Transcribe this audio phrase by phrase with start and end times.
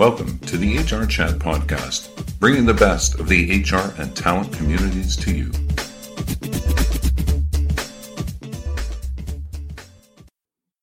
[0.00, 2.08] Welcome to the HR Chat Podcast,
[2.38, 5.52] bringing the best of the HR and talent communities to you.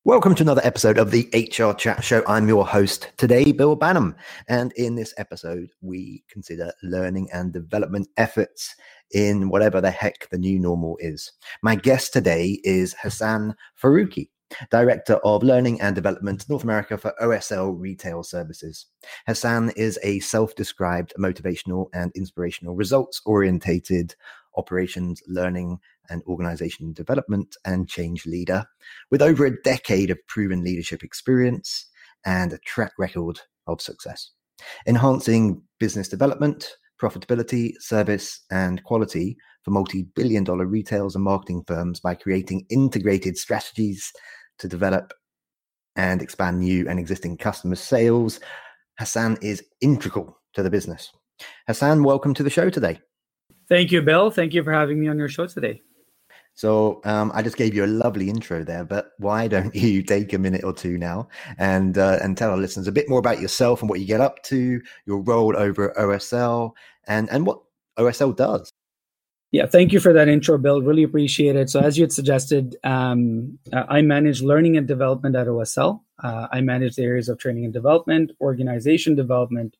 [0.04, 2.22] Welcome to another episode of the HR Chat Show.
[2.28, 4.14] I'm your host today, Bill Banham.
[4.50, 8.76] And in this episode, we consider learning and development efforts
[9.16, 11.32] in whatever the heck the new normal is.
[11.64, 14.30] My guest today is Hassan Farooqi.
[14.72, 18.88] Director of Learning and Development North America for OSL Retail Services.
[19.26, 24.16] Hassan is a self described motivational and inspirational results orientated
[24.56, 25.80] operations, learning,
[26.10, 28.66] and organization development and change leader
[29.12, 31.88] with over a decade of proven leadership experience
[32.26, 34.32] and a track record of success.
[34.88, 42.00] Enhancing business development, profitability, service, and quality for multi billion dollar retails and marketing firms
[42.00, 44.12] by creating integrated strategies
[44.60, 45.14] to develop
[45.96, 48.40] and expand new and existing customer sales.
[49.00, 51.12] Hassan is integral to the business.
[51.68, 53.00] Hassan, welcome to the show today.
[53.68, 54.32] Thank you, Bill.
[54.32, 55.82] Thank you for having me on your show today.
[56.58, 60.34] So um, I just gave you a lovely intro there, but why don't you take
[60.34, 63.40] a minute or two now and uh, and tell our listeners a bit more about
[63.40, 66.72] yourself and what you get up to, your role over at OSL,
[67.08, 67.62] and and what
[68.00, 68.72] OSL does.
[69.52, 70.82] Yeah, thank you for that intro, Bill.
[70.82, 71.70] Really appreciate it.
[71.70, 76.02] So, as you had suggested, um, uh, I manage learning and development at OSL.
[76.22, 79.78] Uh, I manage the areas of training and development, organization development,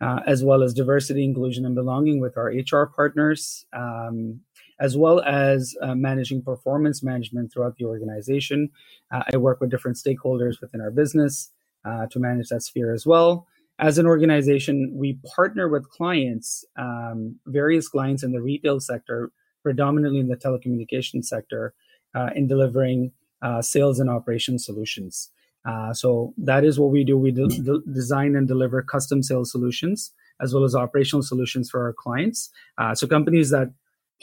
[0.00, 4.40] uh, as well as diversity, inclusion, and belonging with our HR partners, um,
[4.80, 8.70] as well as uh, managing performance management throughout the organization.
[9.12, 11.50] Uh, I work with different stakeholders within our business
[11.84, 13.46] uh, to manage that sphere as well
[13.78, 20.20] as an organization, we partner with clients, um, various clients in the retail sector, predominantly
[20.20, 21.74] in the telecommunications sector,
[22.14, 23.10] uh, in delivering
[23.42, 25.30] uh, sales and operation solutions.
[25.64, 27.18] Uh, so that is what we do.
[27.18, 31.82] We de- de- design and deliver custom sales solutions as well as operational solutions for
[31.82, 32.50] our clients.
[32.76, 33.72] Uh, so companies that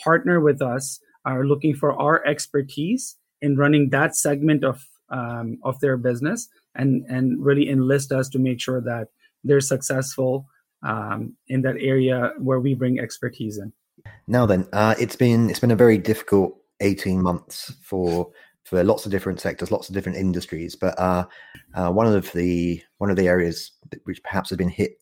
[0.03, 5.79] partner with us are looking for our expertise in running that segment of um, of
[5.79, 9.07] their business and and really enlist us to make sure that
[9.43, 10.45] they're successful
[10.83, 13.73] um, in that area where we bring expertise in.
[14.27, 18.31] Now then, uh, it's been it's been a very difficult eighteen months for
[18.63, 20.75] for lots of different sectors, lots of different industries.
[20.75, 21.25] But uh,
[21.73, 23.71] uh, one of the one of the areas
[24.05, 24.93] which perhaps has been hit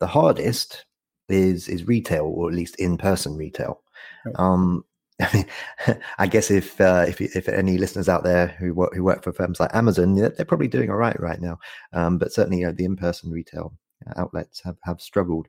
[0.00, 0.84] the hardest
[1.28, 3.80] is is retail, or at least in person retail.
[4.24, 4.34] Right.
[4.38, 4.84] Um,
[6.18, 9.32] I guess if uh, if if any listeners out there who work who work for
[9.32, 11.58] firms like Amazon, they're probably doing all right right now.
[11.92, 13.74] Um, but certainly, you know, the in person retail
[14.16, 15.46] outlets have, have struggled.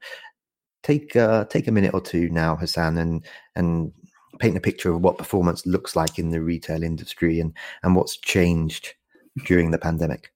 [0.84, 3.92] Take uh, take a minute or two now, Hassan, and and
[4.40, 8.18] paint a picture of what performance looks like in the retail industry and and what's
[8.18, 8.94] changed
[9.46, 10.32] during the pandemic.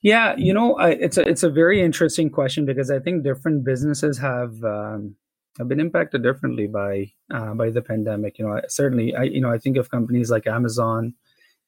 [0.00, 3.64] Yeah, you know, I, it's a it's a very interesting question because I think different
[3.64, 5.16] businesses have um,
[5.58, 8.38] have been impacted differently by uh, by the pandemic.
[8.38, 11.14] You know, certainly, I you know I think of companies like Amazon,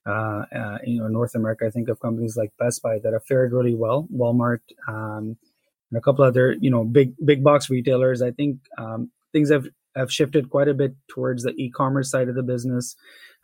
[0.06, 3.26] uh, uh, you know, North America, I think of companies like Best Buy that have
[3.26, 5.36] fared really well, Walmart, um,
[5.90, 8.22] and a couple other, you know, big big box retailers.
[8.22, 9.66] I think um, things have
[9.96, 12.94] have shifted quite a bit towards the e-commerce side of the business.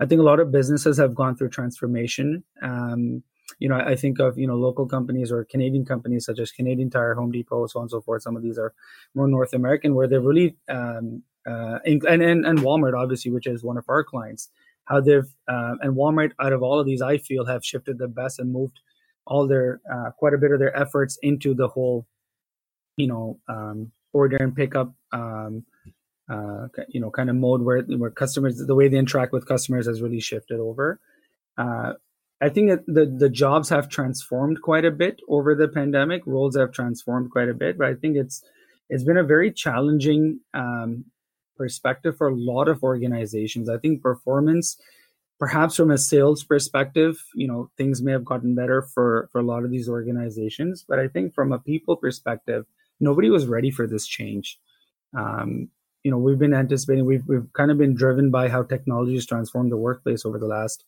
[0.01, 2.45] I think a lot of businesses have gone through transformation.
[2.63, 3.23] Um,
[3.59, 6.91] you know, I think of you know local companies or Canadian companies such as Canadian
[6.91, 8.23] Tire, Home Depot, so on and so forth.
[8.23, 8.73] Some of these are
[9.15, 13.63] more North American, where they're really um, uh, and, and and Walmart, obviously, which is
[13.63, 14.51] one of our clients
[14.85, 18.09] how they've uh, and Walmart out of all of these, I feel have shifted the
[18.09, 18.81] best and moved
[19.27, 22.07] all their uh, quite a bit of their efforts into the whole,
[22.97, 25.65] you know, um, order and pickup, um,
[26.29, 29.87] uh, you know, kind of mode where where customers the way they interact with customers
[29.87, 31.01] has really shifted over.
[31.57, 31.95] Uh,
[32.43, 36.27] I think that the the jobs have transformed quite a bit over the pandemic.
[36.27, 38.43] Roles have transformed quite a bit, but I think it's
[38.91, 41.05] it's been a very challenging um,
[41.57, 43.69] perspective for a lot of organizations.
[43.69, 44.77] I think performance,
[45.39, 49.45] perhaps from a sales perspective, you know, things may have gotten better for, for a
[49.45, 50.85] lot of these organizations.
[50.87, 52.67] But I think from a people perspective,
[53.01, 54.59] nobody was ready for this change.
[55.17, 55.69] Um,
[56.03, 59.27] you know, we've been anticipating, we've, we've kind of been driven by how technology has
[59.27, 60.85] transformed the workplace over the last,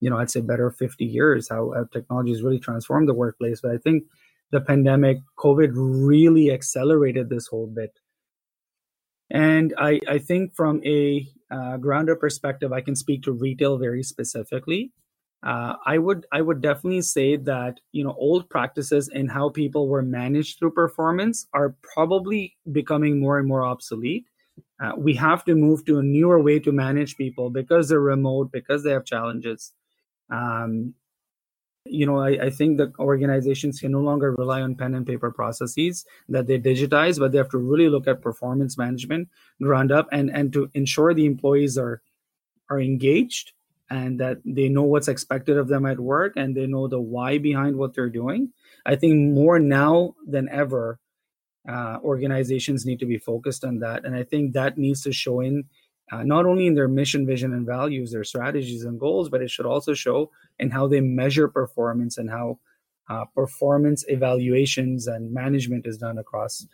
[0.00, 3.60] you know, I'd say better 50 years, how, how technology has really transformed the workplace.
[3.60, 4.04] But I think
[4.50, 7.98] the pandemic, COVID really accelerated this whole bit.
[9.30, 14.02] And I, I think from a uh, grounder perspective, I can speak to retail very
[14.02, 14.92] specifically.
[15.42, 19.86] Uh, I would I would definitely say that you know old practices and how people
[19.86, 24.26] were managed through performance are probably becoming more and more obsolete.
[24.82, 28.50] Uh, we have to move to a newer way to manage people because they're remote,
[28.50, 29.72] because they have challenges.
[30.30, 30.94] Um,
[31.84, 35.30] you know I, I think that organizations can no longer rely on pen and paper
[35.30, 39.28] processes that they digitize but they have to really look at performance management
[39.62, 42.02] ground up and and to ensure the employees are
[42.68, 43.52] are engaged
[43.90, 47.38] and that they know what's expected of them at work and they know the why
[47.38, 48.52] behind what they're doing.
[48.84, 50.98] I think more now than ever
[51.68, 54.04] uh, organizations need to be focused on that.
[54.04, 55.64] And i think that needs to show in
[56.12, 59.50] uh, not only in their mission vision and values their strategies and goals but it
[59.50, 62.58] should also show in how they measure performance and how
[63.10, 66.66] uh, performance evaluations and management is done across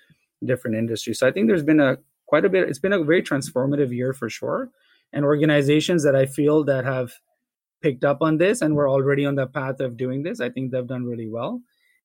[0.45, 1.97] different industries so i think there's been a
[2.27, 4.71] quite a bit it's been a very transformative year for sure
[5.15, 7.13] and organizations that I feel that have
[7.81, 10.73] picked up on this and we're already on the path of doing this, I think
[10.73, 11.63] they've done really well.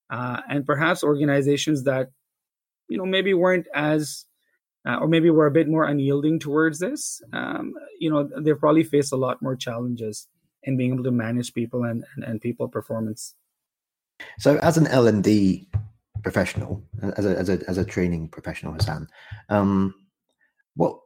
[0.10, 2.12] Uh, and perhaps organizations that
[2.88, 4.26] you know maybe weren't as
[4.90, 8.84] uh, or maybe were a bit more unyielding towards this um, you know they've probably
[8.84, 10.28] faced a lot more challenges
[10.64, 13.36] in being able to manage people and, and, and people performance
[14.38, 15.68] so as an l&d
[16.24, 16.84] professional
[17.16, 19.08] as a, as a, as a training professional hassan
[19.50, 19.94] um,
[20.76, 21.00] what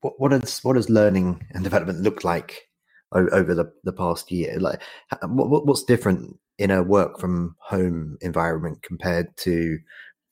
[0.00, 2.68] what what does what does learning and development look like
[3.12, 4.58] over the, the past year?
[4.58, 4.82] Like,
[5.22, 9.78] what, what's different in a work from home environment compared to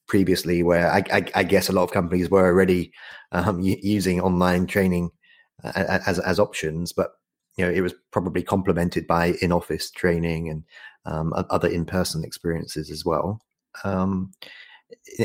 [0.09, 2.93] previously, where I, I, I guess a lot of companies were already
[3.33, 5.11] um, using online training
[5.65, 7.13] uh, as as options, but
[7.57, 10.65] you know it was probably complemented by in office training and
[11.05, 13.41] um, other in person experiences as well.
[13.85, 14.33] Um,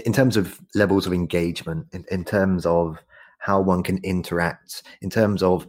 [0.06, 2.98] in terms of levels of engagement, in, in terms of
[3.42, 5.68] how one can interact in terms of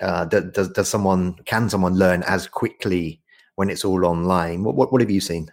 [0.00, 3.20] uh, does, does someone can someone learn as quickly
[3.56, 5.50] when it's all online what, what, what have you seen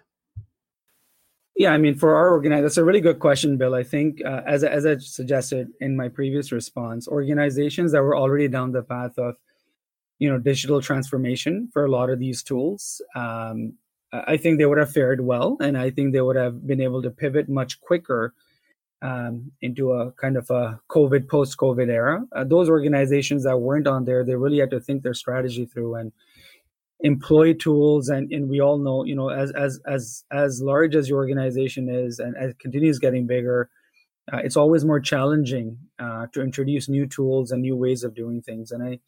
[1.62, 4.42] yeah i mean for our organization that's a really good question bill i think uh,
[4.48, 9.16] as, as i suggested in my previous response organizations that were already down the path
[9.20, 9.36] of
[10.18, 13.74] you know digital transformation for a lot of these tools um,
[14.12, 17.02] i think they would have fared well and i think they would have been able
[17.02, 18.34] to pivot much quicker
[19.04, 22.24] um, into a kind of a COVID, post COVID era.
[22.34, 25.96] Uh, those organizations that weren't on there, they really had to think their strategy through
[25.96, 26.12] and
[27.04, 28.10] employ tools.
[28.10, 31.90] And, and we all know, you know, as, as, as, as large as your organization
[31.90, 33.70] is and as it continues getting bigger,
[34.32, 38.42] uh, it's always more challenging uh, to introduce new tools and new ways of doing
[38.42, 38.72] things.
[38.72, 39.00] And I,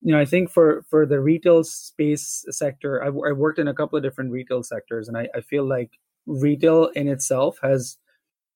[0.00, 3.74] you know, I think for for the retail space sector, I've, I've worked in a
[3.74, 7.98] couple of different retail sectors, and I, I feel like retail in itself has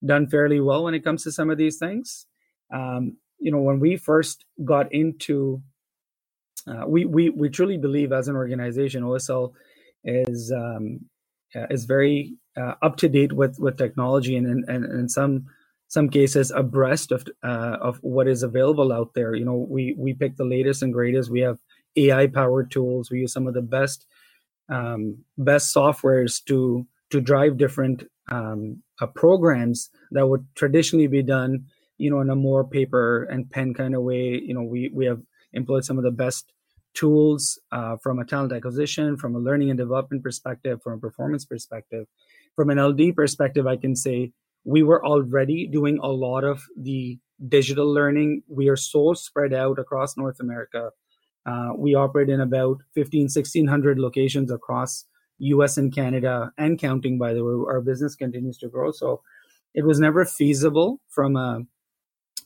[0.04, 2.26] done fairly well when it comes to some of these things.
[2.72, 5.62] Um, you know, when we first got into,
[6.66, 9.52] uh, we we we truly believe as an organization, OSL
[10.04, 11.00] is um,
[11.54, 15.46] uh, is very uh, up to date with with technology and and, and in some
[15.88, 19.34] some cases abreast of uh, of what is available out there.
[19.34, 21.30] You know, we we pick the latest and greatest.
[21.30, 21.58] We have
[21.96, 23.10] AI powered tools.
[23.10, 24.06] We use some of the best
[24.68, 31.66] um, best softwares to to drive different um, uh, programs that would traditionally be done,
[31.98, 34.40] you know, in a more paper and pen kind of way.
[34.42, 35.20] You know, we we have
[35.52, 36.52] employed some of the best
[36.94, 41.44] tools uh, from a talent acquisition, from a learning and development perspective, from a performance
[41.44, 42.06] perspective.
[42.54, 44.32] From an LD perspective, I can say
[44.64, 47.18] we were already doing a lot of the
[47.48, 48.42] digital learning.
[48.48, 50.90] We are so spread out across North America.
[51.44, 55.06] Uh, we operate in about 15, 1600 locations across
[55.38, 58.92] US and Canada and counting, by the way, our business continues to grow.
[58.92, 59.22] So
[59.74, 61.62] it was never feasible from a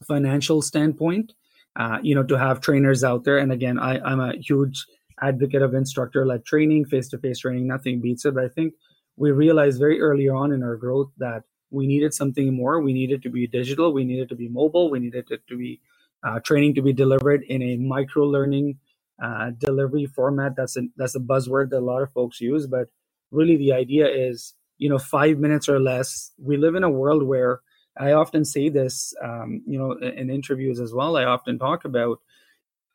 [0.06, 1.34] financial standpoint,
[1.76, 3.38] uh, you know, to have trainers out there.
[3.38, 4.86] And again, I, I'm a huge
[5.22, 8.34] advocate of instructor led training, face to face training, nothing beats it.
[8.34, 8.74] But I think
[9.16, 12.80] we realized very early on in our growth that we needed something more.
[12.80, 15.80] We needed to be digital, we needed to be mobile, we needed it to be
[16.26, 18.78] uh, training to be delivered in a micro learning
[19.22, 20.54] uh, delivery format.
[20.56, 22.88] That's a that's a buzzword that a lot of folks use, but
[23.30, 26.32] really the idea is you know five minutes or less.
[26.38, 27.60] We live in a world where
[27.98, 31.16] I often say this, um, you know, in interviews as well.
[31.16, 32.20] I often talk about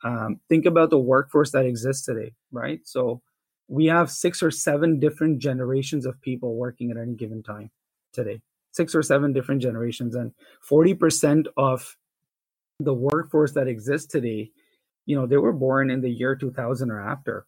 [0.03, 2.79] um, think about the workforce that exists today, right?
[2.83, 3.21] So
[3.67, 7.69] we have six or seven different generations of people working at any given time
[8.13, 8.41] today.
[8.71, 11.97] Six or seven different generations, and forty percent of
[12.79, 14.51] the workforce that exists today
[15.05, 17.45] you know they were born in the year 2000 or after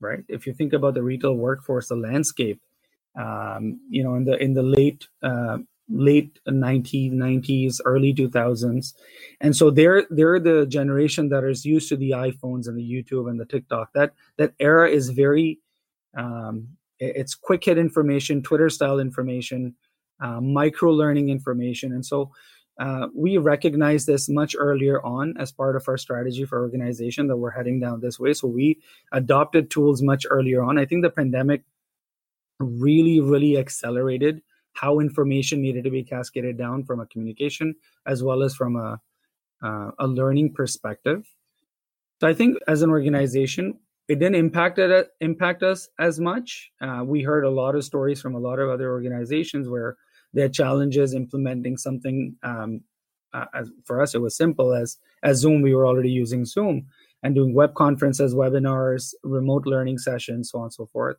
[0.00, 2.60] right if you think about the retail workforce the landscape
[3.16, 8.94] um, you know in the in the late uh, late 1990s early 2000s
[9.42, 13.28] and so they're they're the generation that is used to the iphones and the youtube
[13.28, 15.58] and the tiktok that that era is very
[16.16, 16.68] um,
[17.00, 19.74] it's quick hit information twitter style information
[20.20, 22.30] uh, micro learning information and so
[22.80, 27.36] uh, we recognize this much earlier on as part of our strategy for organization that
[27.36, 28.32] we're heading down this way.
[28.32, 28.80] So we
[29.12, 30.76] adopted tools much earlier on.
[30.76, 31.62] I think the pandemic
[32.58, 34.42] really, really accelerated
[34.74, 37.74] how information needed to be cascaded down from a communication
[38.06, 39.00] as well as from a
[39.62, 41.26] uh, a learning perspective.
[42.20, 43.78] So I think as an organization,
[44.08, 46.70] it didn't impact it impact us as much.
[46.80, 49.96] Uh, we heard a lot of stories from a lot of other organizations where
[50.36, 52.36] had challenges implementing something.
[52.42, 52.82] Um,
[53.32, 55.62] uh, as, for us, it was simple as as Zoom.
[55.62, 56.86] We were already using Zoom
[57.22, 61.16] and doing web conferences, webinars, remote learning sessions, so on and so forth.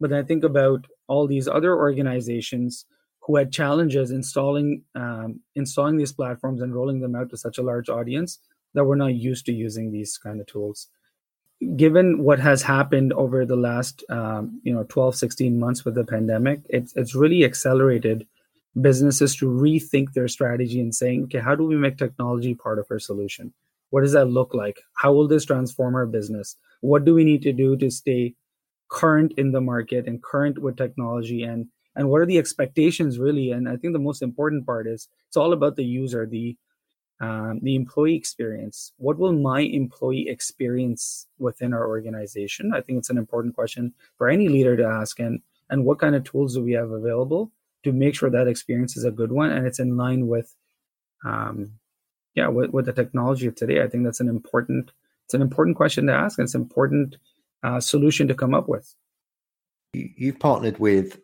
[0.00, 2.86] But I think about all these other organizations
[3.20, 7.62] who had challenges installing um, installing these platforms and rolling them out to such a
[7.62, 8.38] large audience
[8.74, 10.88] that were not used to using these kind of tools.
[11.76, 16.04] Given what has happened over the last um, you know 12 16 months with the
[16.04, 18.26] pandemic it's, it's really accelerated
[18.80, 22.86] businesses to rethink their strategy and saying okay how do we make technology part of
[22.90, 23.52] our solution?
[23.90, 24.80] What does that look like?
[24.94, 26.56] How will this transform our business?
[26.80, 28.34] What do we need to do to stay
[28.90, 31.66] current in the market and current with technology and
[31.96, 35.36] and what are the expectations really and i think the most important part is it's
[35.36, 36.56] all about the user the
[37.20, 38.92] um, the employee experience.
[38.96, 42.72] What will my employee experience within our organization?
[42.74, 45.20] I think it's an important question for any leader to ask.
[45.20, 47.52] And and what kind of tools do we have available
[47.84, 50.54] to make sure that experience is a good one and it's in line with,
[51.24, 51.72] um,
[52.34, 53.82] yeah, with, with the technology of today.
[53.82, 54.90] I think that's an important
[55.26, 56.38] it's an important question to ask.
[56.38, 57.18] And it's important
[57.62, 58.94] uh, solution to come up with.
[59.92, 61.20] You've partnered with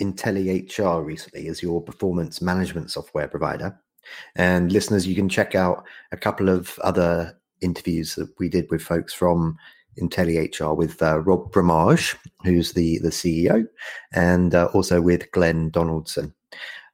[0.00, 3.78] IntelliHR recently as your performance management software provider.
[4.36, 8.82] And listeners, you can check out a couple of other interviews that we did with
[8.82, 9.56] folks from
[9.98, 13.66] IntelliHR with uh, Rob Bromage, who's the, the CEO,
[14.12, 16.34] and uh, also with Glenn Donaldson.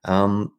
[0.04, 0.52] Um,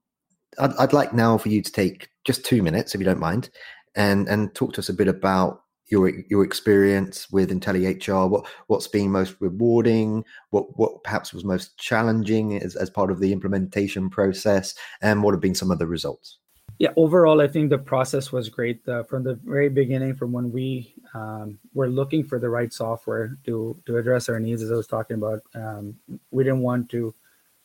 [0.60, 3.50] I'd, I'd, like now for you to take just two minutes, if you don't mind,
[3.96, 8.88] and, and talk to us a bit about your your experience with IntelliHR, what what's
[8.88, 14.10] been most rewarding, what what perhaps was most challenging as, as part of the implementation
[14.10, 16.40] process, and what have been some of the results.
[16.80, 20.16] Yeah, overall, I think the process was great uh, from the very beginning.
[20.16, 24.62] From when we um, were looking for the right software to to address our needs,
[24.62, 25.96] as I was talking about, um,
[26.32, 27.16] we didn't want to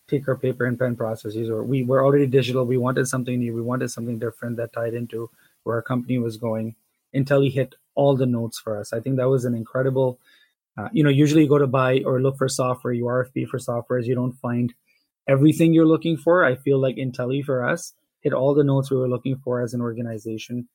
[0.08, 2.64] take our paper and pen processes, or we were already digital.
[2.64, 3.54] We wanted something new.
[3.54, 5.28] We wanted something different that tied into
[5.64, 6.74] where our company was going.
[7.14, 8.92] Intelli hit all the notes for us.
[8.92, 10.18] I think that was an incredible.
[10.76, 13.58] Uh, you know, usually you go to buy or look for software, you RFP for
[13.58, 14.72] software, as you don't find
[15.28, 16.44] everything you're looking for.
[16.44, 19.74] I feel like Intelli for us hit all the notes we were looking for as
[19.74, 20.68] an organization.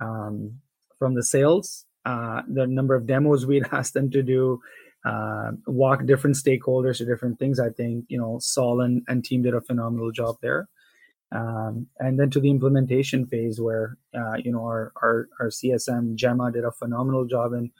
[0.00, 0.60] Um,
[0.98, 4.60] from the sales, uh, the number of demos we'd asked them to do,
[5.04, 7.60] uh, walk different stakeholders to different things.
[7.60, 10.68] I think you know Saul and, and team did a phenomenal job there.
[11.30, 16.14] Um, and then to the implementation phase where uh, you know our, our, our csm
[16.14, 17.70] gemma did a phenomenal job in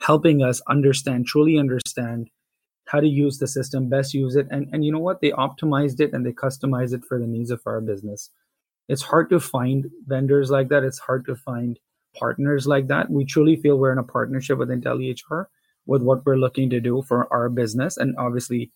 [0.00, 2.28] helping us understand truly understand
[2.86, 4.46] how to use the system best use it.
[4.50, 5.20] And, and you know what?
[5.20, 8.30] They optimized it and they customized it for the needs of our business.
[8.88, 10.84] It's hard to find vendors like that.
[10.84, 11.78] It's hard to find
[12.16, 13.10] partners like that.
[13.10, 15.46] We truly feel we're in a partnership with IntelliHR
[15.86, 18.72] with what we're looking to do for our business and obviously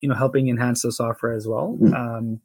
[0.00, 1.78] you know helping enhance the software as well.
[1.80, 1.94] Mm-hmm.
[1.94, 2.40] um,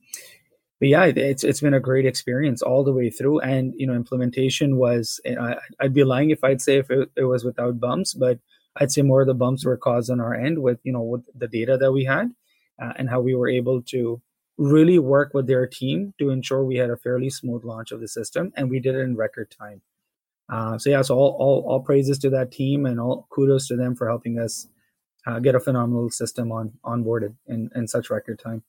[0.79, 3.39] but yeah, it's it's been a great experience all the way through.
[3.39, 7.23] And you know, implementation was I, would be lying if I'd say if it, it,
[7.23, 8.39] was without bumps, but
[8.75, 11.23] I'd say more of the bumps were caused on our end with you know with
[11.35, 12.31] the data that we had
[12.81, 14.21] uh, and how we were able to
[14.57, 18.07] really work with their team to ensure we had a fairly smooth launch of the
[18.07, 19.81] system, and we did it in record time.
[20.49, 23.75] Uh, so yeah, so all, all all praises to that team and all kudos to
[23.75, 24.67] them for helping us
[25.25, 28.61] uh, get a phenomenal system on onboarded in in such record time.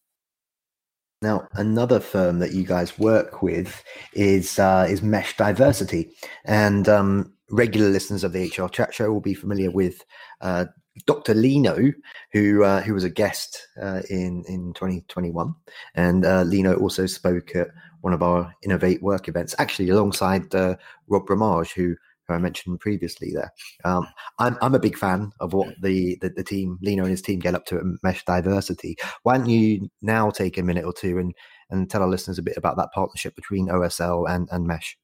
[1.21, 3.83] Now, another firm that you guys work with
[4.13, 6.13] is uh, is Mesh Diversity,
[6.45, 10.05] and um, regular listeners of the HR Chat Show will be familiar with
[10.41, 10.67] uh,
[11.07, 11.35] Dr.
[11.35, 11.93] Lino,
[12.33, 15.53] who uh, who was a guest uh, in in 2021,
[15.97, 17.69] and uh, Lino also spoke at
[18.01, 20.77] one of our Innovate Work events, actually alongside uh,
[21.09, 21.97] Rob Bromage, who
[22.29, 23.53] who I mentioned previously there.
[23.85, 24.07] Um,
[24.39, 27.39] I'm, I'm a big fan of what the, the, the, team, Lino and his team,
[27.39, 28.97] get up to at Mesh Diversity.
[29.23, 31.35] Why don't you now take a minute or two and,
[31.71, 34.97] and tell our listeners a bit about that partnership between OSL and, and Mesh?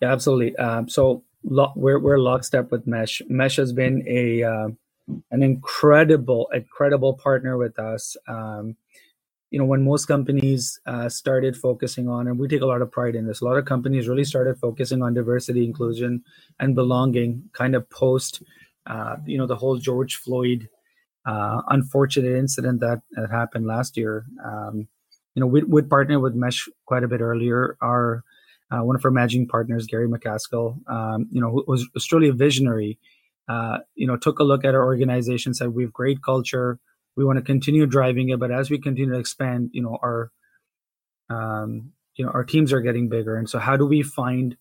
[0.00, 0.56] Yeah, absolutely.
[0.56, 3.20] Um, so lo- we're, we're lockstep with Mesh.
[3.28, 4.68] Mesh has been a uh,
[5.30, 8.16] an incredible, incredible partner with us.
[8.26, 8.76] Um,
[9.54, 12.90] you know when most companies uh, started focusing on and we take a lot of
[12.90, 16.22] pride in this a lot of companies really started focusing on diversity inclusion
[16.60, 18.42] and belonging kind of post
[18.86, 20.68] uh, you know the whole george floyd
[21.26, 24.88] uh, unfortunate incident that, that happened last year um,
[25.34, 27.76] you know, we would partner with Mesh quite a bit earlier.
[27.82, 28.22] Our
[28.70, 32.32] uh, one of our managing partners, Gary McCaskill, um, you know, was, was truly a
[32.32, 32.98] visionary.
[33.46, 36.78] Uh, you know, took a look at our organization, said we have great culture,
[37.16, 40.30] we want to continue driving it, but as we continue to expand, you know, our
[41.30, 44.56] um, you know our teams are getting bigger, and so how do we find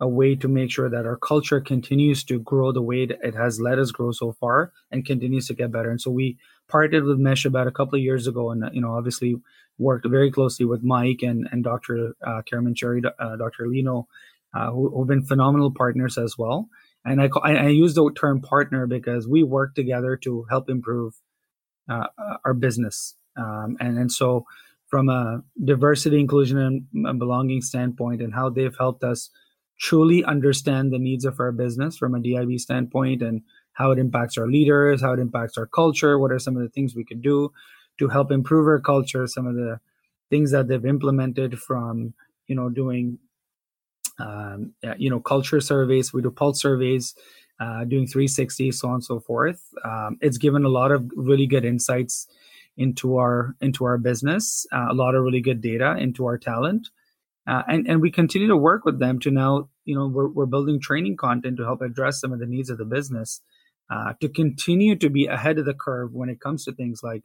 [0.00, 3.34] a way to make sure that our culture continues to grow the way that it
[3.34, 5.88] has let us grow so far and continues to get better.
[5.88, 6.36] And so we
[6.68, 9.36] partnered with Mesh about a couple of years ago, and you know, obviously
[9.78, 12.14] worked very closely with Mike and and Dr.
[12.26, 12.42] Uh,
[12.74, 13.68] Cherry, uh, Dr.
[13.68, 14.08] Lino,
[14.54, 16.68] uh, who, who've been phenomenal partners as well.
[17.04, 21.14] And I, I use the term partner because we work together to help improve
[21.88, 22.06] uh,
[22.44, 23.14] our business.
[23.36, 24.46] Um, and and so
[24.88, 29.30] from a diversity, inclusion, and belonging standpoint, and how they've helped us
[29.78, 34.38] truly understand the needs of our business from a DIB standpoint and how it impacts
[34.38, 37.22] our leaders, how it impacts our culture, what are some of the things we could
[37.22, 37.52] do
[37.98, 39.80] to help improve our culture, some of the
[40.30, 42.14] things that they've implemented from,
[42.46, 43.18] you know, doing,
[44.18, 47.14] um, you know, culture surveys, we do pulse surveys,
[47.60, 49.62] uh, doing 360, so on and so forth.
[49.84, 52.26] Um, it's given a lot of really good insights
[52.76, 56.88] into our into our business, uh, a lot of really good data into our talent,
[57.46, 60.46] uh, and and we continue to work with them to now you know we're, we're
[60.46, 63.40] building training content to help address some of the needs of the business
[63.90, 67.22] uh, to continue to be ahead of the curve when it comes to things like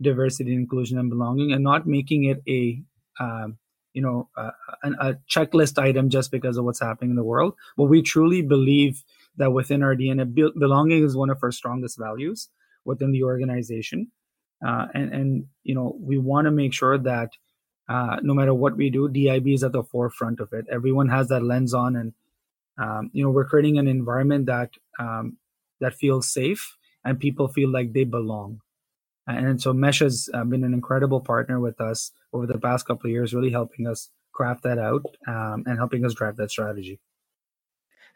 [0.00, 2.80] diversity inclusion and belonging and not making it a
[3.18, 3.58] um,
[3.92, 4.52] you know a,
[5.00, 9.02] a checklist item just because of what's happening in the world but we truly believe
[9.36, 10.26] that within our dna
[10.58, 12.48] belonging is one of our strongest values
[12.84, 14.10] within the organization
[14.66, 17.30] uh, and and you know we want to make sure that
[17.88, 20.66] uh, no matter what we do, DIB is at the forefront of it.
[20.70, 22.12] Everyone has that lens on, and
[22.78, 25.38] um, you know we're creating an environment that um,
[25.80, 28.60] that feels safe and people feel like they belong.
[29.28, 33.06] And so Mesh has uh, been an incredible partner with us over the past couple
[33.08, 37.00] of years, really helping us craft that out um, and helping us drive that strategy.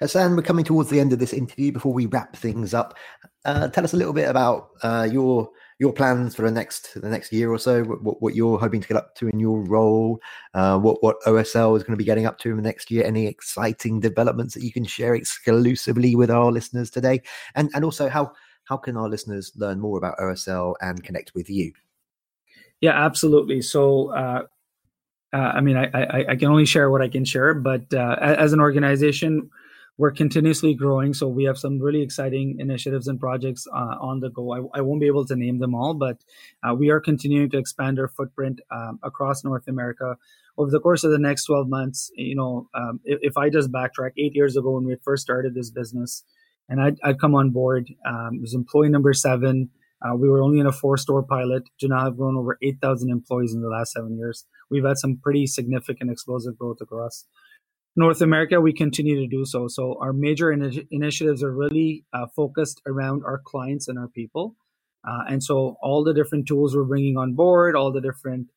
[0.01, 1.73] Hassan, we're coming towards the end of this interview.
[1.73, 2.97] Before we wrap things up,
[3.45, 7.09] uh, tell us a little bit about uh, your your plans for the next the
[7.09, 10.19] next year or so, what, what you're hoping to get up to in your role,
[10.55, 13.05] uh, what what OSL is going to be getting up to in the next year,
[13.05, 17.21] any exciting developments that you can share exclusively with our listeners today,
[17.55, 18.33] and and also how
[18.65, 21.73] how can our listeners learn more about OSL and connect with you?
[22.81, 23.61] Yeah, absolutely.
[23.61, 24.15] So.
[24.15, 24.43] Uh,
[25.33, 28.17] uh, I mean, I, I, I, can only share what I can share, but uh,
[28.21, 29.49] as an organization,
[30.01, 31.13] we're continuously growing.
[31.13, 34.51] So we have some really exciting initiatives and projects uh, on the go.
[34.51, 36.17] I, I, won't be able to name them all, but
[36.63, 40.17] uh, we are continuing to expand our footprint um, across North America
[40.57, 42.11] over the course of the next 12 months.
[42.15, 45.55] You know, um, if, if, I just backtrack eight years ago when we first started
[45.55, 46.25] this business,
[46.71, 49.69] and I'd, I'd come on board, um, it was employee number seven.
[50.01, 53.11] Uh, we were only in a four store pilot to now have grown over 8,000
[53.11, 54.47] employees in the last seven years.
[54.71, 57.27] We've had some pretty significant explosive growth across
[58.01, 59.69] North America, we continue to do so.
[59.69, 64.57] So our major in- initiatives are really uh, focused around our clients and our people.
[65.07, 68.49] Uh, and so all the different tools we're bringing on board, all the different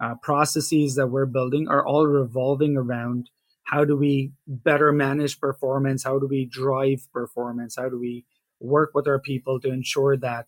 [0.00, 3.28] uh, processes that we're building are all revolving around
[3.64, 6.04] how do we better manage performance?
[6.04, 7.74] How do we drive performance?
[7.76, 8.24] How do we
[8.60, 10.46] work with our people to ensure that,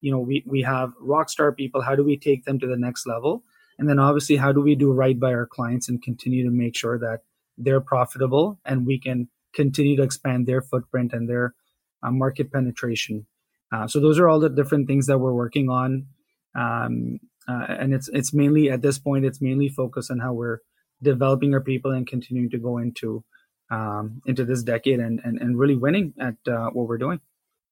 [0.00, 1.82] you know, we, we have rock star people?
[1.82, 3.42] How do we take them to the next level?
[3.78, 6.76] And then obviously, how do we do right by our clients and continue to make
[6.76, 7.22] sure that
[7.58, 11.54] they're profitable and we can continue to expand their footprint and their
[12.02, 13.26] uh, market penetration.
[13.72, 16.06] Uh, so those are all the different things that we're working on,
[16.54, 20.58] um, uh, and it's it's mainly at this point it's mainly focused on how we're
[21.02, 23.24] developing our people and continuing to go into
[23.70, 27.20] um, into this decade and, and and really winning at uh, what we're doing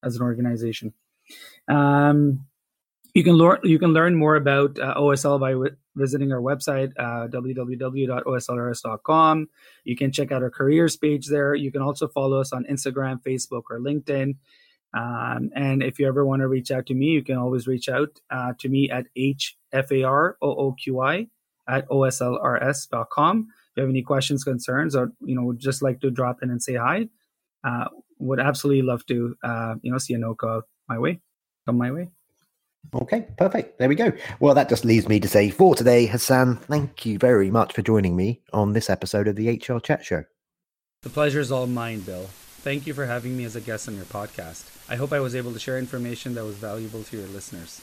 [0.03, 0.93] as an organization.
[1.67, 2.45] Um,
[3.13, 5.53] you can learn you can learn more about uh, OSL by
[5.99, 9.49] visiting our website uh, www.oslrs.com.
[9.83, 11.53] You can check out our careers page there.
[11.53, 14.33] You can also follow us on Instagram, Facebook, or LinkedIn.
[14.93, 17.89] Um, and if you ever want to reach out to me, you can always reach
[17.89, 21.29] out uh, to me at hfarooqi
[21.67, 23.47] at oslrs.com.
[23.49, 26.49] If you have any questions, concerns, or you know would just like to drop in
[26.49, 27.07] and say hi,
[27.63, 27.85] uh,
[28.17, 31.21] would absolutely love to uh, you know see Anoka my way,
[31.67, 32.09] come my way.
[32.93, 33.77] Okay, perfect.
[33.77, 34.11] There we go.
[34.39, 37.81] Well, that just leaves me to say for today, Hassan, thank you very much for
[37.81, 40.23] joining me on this episode of the HR Chat Show.
[41.03, 42.25] The pleasure is all mine, Bill.
[42.61, 44.65] Thank you for having me as a guest on your podcast.
[44.89, 47.81] I hope I was able to share information that was valuable to your listeners.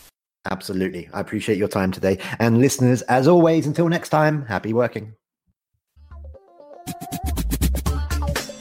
[0.51, 1.09] Absolutely.
[1.15, 2.19] I appreciate your time today.
[2.39, 5.15] And listeners, as always, until next time, happy working.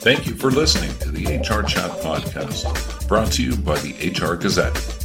[0.00, 4.36] Thank you for listening to the HR Chat Podcast, brought to you by the HR
[4.36, 4.95] Gazette.